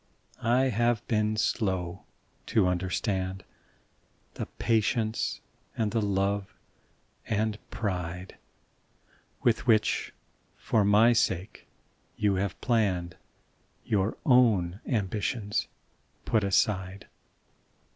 I 0.41 0.69
have 0.69 1.07
been 1.07 1.37
slow 1.37 2.05
to 2.47 2.65
understand 2.67 3.43
The 4.33 4.47
patience 4.47 5.41
and 5.77 5.91
the 5.91 6.01
love 6.01 6.55
and 7.27 7.59
pride 7.69 8.39
"With 9.43 9.67
which 9.67 10.11
for 10.57 10.83
my 10.83 11.13
sake 11.13 11.67
you 12.15 12.33
have 12.33 12.55
hour 12.67 14.17
own 14.25 14.79
ambitions 14.87 15.67
put 16.25 16.43
aside. 16.43 17.07